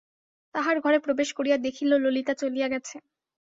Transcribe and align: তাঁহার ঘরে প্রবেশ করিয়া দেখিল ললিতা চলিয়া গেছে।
তাঁহার 0.55 0.77
ঘরে 0.79 0.97
প্রবেশ 0.99 1.29
করিয়া 1.37 1.57
দেখিল 1.57 1.91
ললিতা 1.95 2.33
চলিয়া 2.41 2.67
গেছে। 2.67 2.95